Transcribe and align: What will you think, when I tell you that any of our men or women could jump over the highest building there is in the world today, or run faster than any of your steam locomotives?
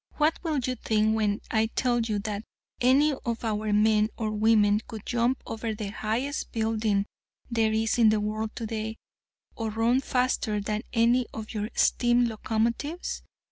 What 0.15 0.43
will 0.43 0.57
you 0.57 0.73
think, 0.77 1.15
when 1.15 1.41
I 1.51 1.67
tell 1.67 1.99
you 1.99 2.17
that 2.23 2.43
any 2.79 3.13
of 3.23 3.43
our 3.45 3.71
men 3.71 4.09
or 4.17 4.31
women 4.31 4.81
could 4.87 5.05
jump 5.05 5.43
over 5.45 5.75
the 5.75 5.91
highest 5.91 6.51
building 6.51 7.05
there 7.51 7.71
is 7.71 7.99
in 7.99 8.09
the 8.09 8.19
world 8.19 8.55
today, 8.55 8.97
or 9.55 9.69
run 9.69 10.01
faster 10.01 10.59
than 10.59 10.81
any 10.91 11.27
of 11.35 11.53
your 11.53 11.69
steam 11.75 12.25
locomotives? 12.25 13.21